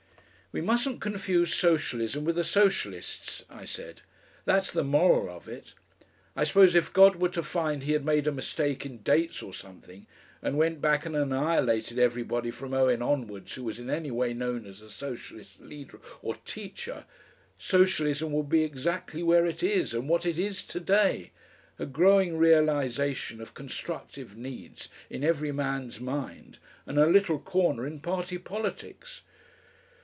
"We 0.53 0.59
mustn't 0.59 0.99
confuse 0.99 1.53
Socialism 1.55 2.25
with 2.25 2.35
the 2.35 2.43
Socialists," 2.43 3.45
I 3.49 3.63
said; 3.63 4.01
"that's 4.43 4.69
the 4.69 4.83
moral 4.83 5.29
of 5.33 5.47
it. 5.47 5.73
I 6.35 6.43
suppose 6.43 6.75
if 6.75 6.91
God 6.91 7.15
were 7.15 7.29
to 7.29 7.41
find 7.41 7.83
He 7.83 7.93
had 7.93 8.03
made 8.03 8.27
a 8.27 8.33
mistake 8.33 8.85
in 8.85 8.97
dates 8.97 9.41
or 9.41 9.53
something, 9.53 10.07
and 10.41 10.57
went 10.57 10.81
back 10.81 11.05
and 11.05 11.15
annihilated 11.15 11.97
everybody 11.97 12.51
from 12.51 12.73
Owen 12.73 13.01
onwards 13.01 13.55
who 13.55 13.63
was 13.63 13.79
in 13.79 13.89
any 13.89 14.11
way 14.11 14.33
known 14.33 14.65
as 14.65 14.81
a 14.81 14.89
Socialist 14.89 15.61
leader 15.61 16.01
or 16.21 16.35
teacher, 16.43 17.05
Socialism 17.57 18.33
would 18.33 18.49
be 18.49 18.65
exactly 18.65 19.23
where 19.23 19.45
it 19.45 19.63
is 19.63 19.93
and 19.93 20.09
what 20.09 20.25
it 20.25 20.37
is 20.37 20.63
to 20.65 20.81
day 20.81 21.31
a 21.79 21.85
growing 21.85 22.37
realisation 22.37 23.39
of 23.39 23.53
constructive 23.53 24.35
needs 24.35 24.89
in 25.09 25.23
every 25.23 25.53
man's 25.53 26.01
mind, 26.01 26.57
and 26.85 26.99
a 26.99 27.05
little 27.07 27.39
corner 27.39 27.87
in 27.87 28.01
party 28.01 28.37
politics. 28.37 29.21